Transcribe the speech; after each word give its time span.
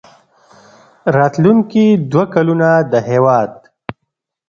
راتلونکي 1.15 1.85
دوه 2.11 2.23
کلونه 2.33 2.69
د 2.91 2.93
هېواد 3.09 3.51